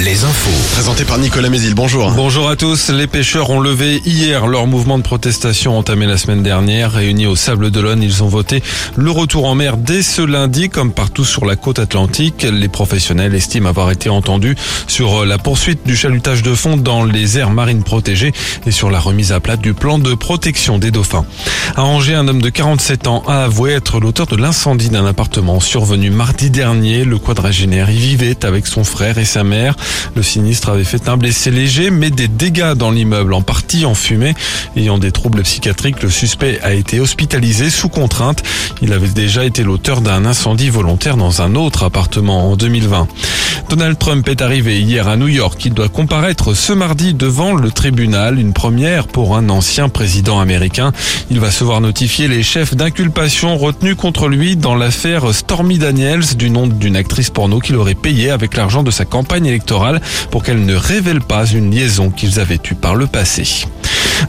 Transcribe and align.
les 0.00 0.24
infos. 0.24 0.72
Présenté 0.72 1.04
par 1.04 1.18
Nicolas 1.18 1.48
Mézil, 1.48 1.74
bonjour. 1.74 2.10
Bonjour 2.10 2.50
à 2.50 2.56
tous. 2.56 2.90
Les 2.90 3.06
pêcheurs 3.06 3.48
ont 3.48 3.60
levé 3.60 4.02
hier 4.04 4.46
leur 4.46 4.66
mouvement 4.66 4.98
de 4.98 5.02
protestation 5.02 5.78
entamé 5.78 6.06
la 6.06 6.18
semaine 6.18 6.42
dernière. 6.42 6.92
Réunis 6.92 7.26
au 7.26 7.34
Sable 7.34 7.70
d'Olonne, 7.70 8.02
ils 8.02 8.22
ont 8.22 8.28
voté 8.28 8.62
le 8.94 9.10
retour 9.10 9.46
en 9.46 9.54
mer 9.54 9.78
dès 9.78 10.02
ce 10.02 10.20
lundi, 10.20 10.68
comme 10.68 10.92
partout 10.92 11.24
sur 11.24 11.46
la 11.46 11.56
côte 11.56 11.78
atlantique. 11.78 12.46
Les 12.50 12.68
professionnels 12.68 13.34
estiment 13.34 13.70
avoir 13.70 13.90
été 13.90 14.10
entendus 14.10 14.54
sur 14.86 15.24
la 15.24 15.38
poursuite 15.38 15.86
du 15.86 15.96
chalutage 15.96 16.42
de 16.42 16.54
fond 16.54 16.76
dans 16.76 17.04
les 17.04 17.38
aires 17.38 17.50
marines 17.50 17.82
protégées 17.82 18.32
et 18.66 18.72
sur 18.72 18.90
la 18.90 19.00
remise 19.00 19.32
à 19.32 19.40
plat 19.40 19.56
du 19.56 19.72
plan 19.72 19.98
de 19.98 20.14
protection 20.14 20.78
des 20.78 20.90
dauphins. 20.90 21.24
À 21.74 21.84
Angers, 21.84 22.14
un 22.14 22.28
homme 22.28 22.42
de 22.42 22.50
47 22.50 23.06
ans 23.06 23.22
a 23.26 23.44
avoué 23.44 23.72
être 23.72 23.98
l'auteur 23.98 24.26
de 24.26 24.36
l'incendie 24.36 24.90
d'un 24.90 25.06
appartement 25.06 25.58
survenu 25.60 26.10
mardi 26.10 26.50
dernier. 26.50 27.04
Le 27.04 27.18
quadragénaire 27.18 27.88
y 27.90 27.96
vivait 27.96 28.44
avec 28.44 28.66
son 28.66 28.84
frère 28.84 29.16
et 29.16 29.24
sa 29.24 29.42
mère. 29.42 29.74
Le 30.14 30.22
sinistre 30.22 30.70
avait 30.70 30.84
fait 30.84 31.08
un 31.08 31.16
blessé 31.16 31.50
léger, 31.50 31.90
mais 31.90 32.10
des 32.10 32.28
dégâts 32.28 32.72
dans 32.72 32.90
l'immeuble, 32.90 33.34
en 33.34 33.42
partie 33.42 33.84
en 33.84 33.94
fumée. 33.94 34.34
Ayant 34.76 34.98
des 34.98 35.12
troubles 35.12 35.42
psychiatriques, 35.42 36.02
le 36.02 36.10
suspect 36.10 36.58
a 36.62 36.72
été 36.72 37.00
hospitalisé 37.00 37.70
sous 37.70 37.88
contrainte. 37.88 38.42
Il 38.82 38.92
avait 38.92 39.08
déjà 39.08 39.44
été 39.44 39.62
l'auteur 39.62 40.00
d'un 40.00 40.24
incendie 40.24 40.70
volontaire 40.70 41.16
dans 41.16 41.42
un 41.42 41.54
autre 41.54 41.84
appartement 41.84 42.50
en 42.50 42.56
2020. 42.56 43.08
Donald 43.68 43.98
Trump 43.98 44.28
est 44.28 44.42
arrivé 44.42 44.80
hier 44.80 45.08
à 45.08 45.16
New 45.16 45.26
York. 45.26 45.64
Il 45.64 45.74
doit 45.74 45.88
comparaître 45.88 46.54
ce 46.54 46.72
mardi 46.72 47.14
devant 47.14 47.54
le 47.54 47.70
tribunal, 47.70 48.38
une 48.38 48.52
première 48.52 49.08
pour 49.08 49.36
un 49.36 49.48
ancien 49.48 49.88
président 49.88 50.38
américain. 50.38 50.92
Il 51.30 51.40
va 51.40 51.50
se 51.50 51.64
voir 51.64 51.80
notifier 51.80 52.28
les 52.28 52.44
chefs 52.44 52.76
d'inculpation 52.76 53.56
retenus 53.56 53.96
contre 53.96 54.28
lui 54.28 54.56
dans 54.56 54.76
l'affaire 54.76 55.34
Stormy 55.34 55.78
Daniels, 55.78 56.36
du 56.36 56.48
nom 56.48 56.68
d'une 56.68 56.96
actrice 56.96 57.30
porno 57.30 57.58
qu'il 57.58 57.76
aurait 57.76 57.94
payé 57.94 58.30
avec 58.30 58.56
l'argent 58.56 58.84
de 58.84 58.90
sa 58.92 59.04
campagne 59.04 59.46
électorale 59.46 60.00
pour 60.30 60.44
qu'elle 60.44 60.64
ne 60.64 60.74
révèle 60.74 61.20
pas 61.20 61.46
une 61.46 61.74
liaison 61.74 62.10
qu'ils 62.10 62.38
avaient 62.38 62.60
eue 62.70 62.76
par 62.76 62.94
le 62.94 63.06
passé. 63.06 63.66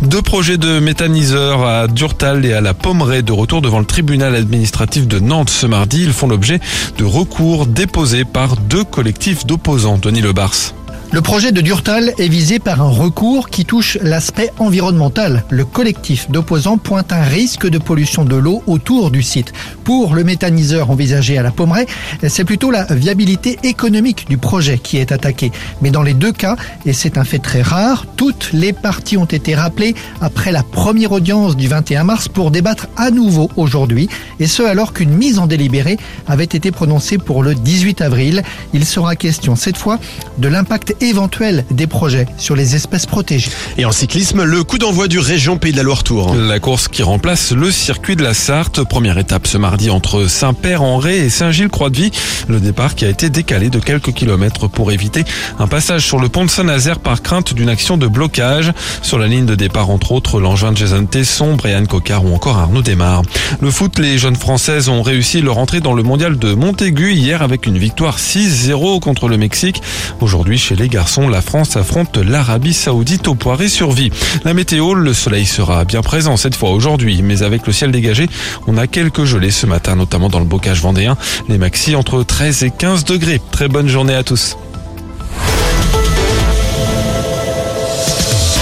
Deux 0.02 0.22
projets 0.22 0.58
de 0.58 0.80
méthaniseurs 0.80 1.66
à 1.66 1.88
Durtal 1.88 2.46
et 2.46 2.54
à 2.54 2.62
la 2.62 2.74
Pommeraye 2.74 3.24
de 3.24 3.32
retour 3.32 3.62
devant 3.62 3.80
le 3.80 3.86
tribunal 3.86 4.36
administratif 4.36 5.08
de 5.08 5.20
Nantes 5.20 5.50
ce 5.50 5.66
mardi. 5.66 6.04
Ils 6.04 6.14
font 6.14 6.28
l'objet 6.28 6.60
de 6.98 7.04
recours 7.04 7.66
déposés 7.66 8.26
par 8.26 8.58
deux 8.58 8.84
collectifs 8.84 9.46
d'opposants. 9.46 9.98
Denis 9.98 10.22
Lebars. 10.22 10.74
Le 11.14 11.22
projet 11.22 11.54
de 11.54 11.62
Durtal 11.62 12.14
est 12.18 12.28
visé 12.28 12.60
par 12.60 12.82
un 12.82 12.90
recours 12.90 13.50
qui 13.50 13.64
touche 13.64 13.98
l'aspect 14.02 14.52
environnemental. 14.60 15.46
Le 15.50 15.64
collectif 15.64 16.30
d'opposants 16.30 16.78
pointe 16.78 17.14
un 17.14 17.24
risque 17.24 17.66
de 17.66 17.78
pollution 17.78 18.26
de 18.26 18.36
l'eau 18.36 18.62
autour 18.68 19.10
du 19.10 19.24
site. 19.24 19.54
Pour 19.86 20.16
le 20.16 20.26
méthaniseur 20.26 20.92
envisagé 20.92 21.38
à 21.38 21.44
la 21.44 21.52
Pommeraye, 21.52 21.86
c'est 22.28 22.44
plutôt 22.44 22.72
la 22.72 22.84
viabilité 22.84 23.58
économique 23.64 24.28
du 24.28 24.38
projet 24.38 24.80
qui 24.80 24.98
est 24.98 25.14
attaquée. 25.14 25.54
Mais 25.82 25.92
dans 25.92 26.04
les 26.04 26.14
deux 26.14 26.34
cas, 26.34 26.58
et 26.86 26.92
c'est 26.92 27.18
un 27.18 27.24
fait 27.24 27.40
très 27.40 27.62
rare, 27.62 28.06
toutes 28.18 28.50
les 28.52 28.74
parties 28.74 29.16
ont 29.16 29.26
été 29.26 29.56
rappelées 29.56 29.96
après 30.20 30.52
la 30.52 30.64
première 30.64 31.14
audience 31.14 31.56
du 31.56 31.70
21 31.70 32.04
mars 32.04 32.28
pour 32.28 32.52
débattre 32.52 32.88
à 32.98 33.12
nouveau 33.12 33.50
aujourd'hui, 33.56 34.10
et 34.42 34.48
ce 34.48 34.62
alors 34.62 34.92
qu'une 34.92 35.14
mise 35.14 35.40
en 35.40 35.48
délibéré 35.48 35.98
avait 36.28 36.44
été 36.44 36.70
prononcée 36.72 37.18
pour 37.18 37.44
le 37.44 37.56
18 37.56 38.02
avril. 38.02 38.44
Il 38.74 38.86
sera 38.86 39.16
question 39.16 39.56
cette 39.56 39.78
fois 39.78 40.00
de 40.38 40.50
l'impact 40.50 40.97
éventuel 41.02 41.66
des 41.72 41.88
projets 41.88 42.26
sur 42.38 42.56
les 42.56 42.76
espèces 42.76 43.06
protégées. 43.06 43.52
Et 43.78 43.86
en 43.86 43.92
cyclisme, 43.92 44.44
le 44.44 44.64
coup 44.64 44.78
d'envoi 44.78 45.08
du 45.08 45.20
Région 45.20 45.58
Pays 45.58 45.72
de 45.72 45.78
la 45.78 45.84
Loire 45.84 46.04
Tour. 46.04 46.36
La 46.36 46.60
course 46.60 46.88
qui 46.88 47.04
remplace 47.04 47.52
le 47.52 47.72
circuit 47.72 48.16
de 48.16 48.24
la 48.24 48.34
Sarthe. 48.34 48.84
Première 48.84 49.18
étape 49.18 49.48
ce 49.48 49.58
mardi 49.58 49.90
entre 49.90 50.28
Saint-Père-en-Ré 50.28 51.18
et 51.18 51.30
Saint-Gilles-Croix-de-Vie. 51.30 52.12
Le 52.48 52.60
départ 52.60 52.96
qui 52.96 53.06
a 53.06 53.10
été 53.10 53.30
décalé 53.30 53.70
de 53.70 53.80
quelques 53.80 54.14
kilomètres 54.14 54.68
pour 54.68 54.92
éviter 54.92 55.24
un 55.60 55.68
passage 55.68 56.06
sur 56.06 56.20
le 56.20 56.30
pont 56.30 56.46
de 56.46 56.50
Saint-Nazaire 56.50 57.00
par 57.00 57.22
crainte 57.22 57.54
d'une 57.54 57.70
action 57.70 57.98
de 57.98 58.08
blocage. 58.08 58.72
Sur 59.02 59.20
la 59.20 59.28
ligne 59.28 59.46
de 59.46 59.56
départ, 59.56 59.90
entre 59.90 60.12
autres, 60.12 60.40
l'engin 60.40 60.72
de 60.72 60.78
Jason 60.78 61.06
Tesson, 61.06 61.56
Brian 61.56 61.86
Cocard 61.86 62.26
ou 62.26 62.34
encore 62.34 62.58
Arnaud 62.58 62.82
Desmar. 62.82 63.22
Le 63.62 63.72
foot, 63.72 64.00
les 64.00 64.18
jeunes 64.18 64.36
françaises 64.36 64.90
ont 64.90 65.02
réussi 65.02 65.42
leur 65.42 65.58
entrée 65.58 65.82
dans 65.82 65.94
le 65.94 66.04
mondial 66.04 66.38
de 66.38 66.54
Montaigu 66.54 67.14
hier 67.14 67.42
avec 67.42 67.66
une 67.66 67.78
victoire 67.78 68.18
6-0 68.18 69.00
contre 69.00 69.28
le 69.28 69.38
Mexique. 69.38 69.82
Aujourd'hui, 70.22 70.58
chez 70.58 70.76
les 70.76 70.87
garçons, 70.90 71.28
la 71.28 71.42
France 71.42 71.76
affronte 71.76 72.18
l'Arabie 72.18 72.74
Saoudite 72.74 73.28
au 73.28 73.36
poiré 73.36 73.70
sur 73.70 73.92
vie. 73.92 74.12
La 74.44 74.54
météo, 74.54 74.94
le 74.94 75.14
soleil 75.14 75.46
sera 75.46 75.86
bien 75.86 76.02
présent 76.02 76.38
cette 76.38 76.56
fois 76.56 76.72
aujourd'hui, 76.72 77.22
mais 77.22 77.44
avec 77.44 77.66
le 77.68 77.74
ciel 77.74 77.92
dégagé, 77.92 78.30
on 78.68 78.78
a 78.78 78.88
quelques 78.88 79.26
gelées 79.26 79.52
ce 79.52 79.66
matin, 79.66 79.96
notamment 79.96 80.30
dans 80.30 80.40
le 80.40 80.46
bocage 80.46 80.82
vendéen. 80.82 81.18
Les 81.50 81.58
maxi 81.58 81.96
entre 81.96 82.24
13 82.24 82.64
et 82.64 82.72
15 82.72 83.06
degrés. 83.06 83.42
Très 83.52 83.68
bonne 83.68 83.88
journée 83.88 84.16
à 84.16 84.24
tous. 84.24 84.58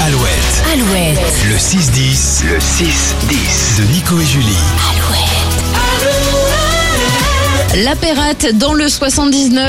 Alouette, 0.05 0.63
Alouette, 0.73 1.19
le 1.49 1.55
6-10, 1.55 2.45
le 2.45 2.57
6-10 2.59 3.79
de 3.79 3.91
Nico 3.93 4.19
et 4.19 4.25
Julie. 4.25 4.57
la 7.83 7.95
Pérate 7.95 8.55
dans 8.55 8.73
le 8.73 8.87
79. 8.87 9.63